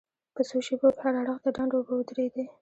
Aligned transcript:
په 0.35 0.41
څو 0.49 0.57
شېبو 0.65 0.87
کې 0.93 0.99
هر 1.03 1.13
اړخ 1.21 1.37
ته 1.43 1.49
ډنډ 1.55 1.71
اوبه 1.75 1.93
ودرېدې. 1.95 2.45